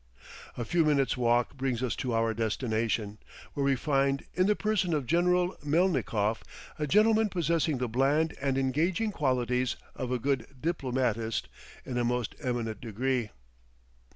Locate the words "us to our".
1.83-2.33